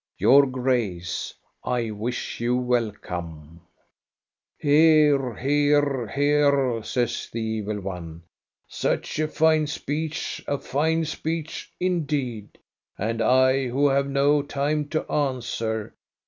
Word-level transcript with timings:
"Your 0.17 0.47
Grace, 0.47 1.31
I 1.63 1.91
wish 1.91 2.39
you 2.39 2.57
welcome!" 2.57 3.61
"Hear, 4.57 5.35
hear, 5.35 6.07
hear!" 6.07 6.81
says 6.83 7.29
the 7.31 7.39
evil 7.39 7.79
one; 7.81 8.23
"such 8.67 9.19
a 9.19 9.27
fine 9.27 9.67
speech, 9.67 10.43
a 10.47 10.57
fine 10.57 11.05
speech 11.05 11.71
indeed! 11.79 12.57
And 12.97 13.21
I, 13.21 13.67
who 13.67 13.89
have 13.89 14.09
no 14.09 14.41
time 14.41 14.87
to 14.89 15.03
answer. 15.11 15.93